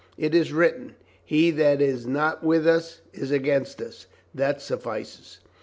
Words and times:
It 0.17 0.33
is 0.33 0.51
written: 0.51 0.95
'He 1.23 1.51
that 1.51 1.79
is 1.79 2.07
not 2.07 2.43
with 2.43 2.65
us, 2.65 3.01
is 3.13 3.29
against 3.29 3.79
us.' 3.79 4.07
That 4.33 4.59
suffices." 4.59 5.41